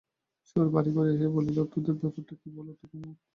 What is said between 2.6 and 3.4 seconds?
তো কুমুদ?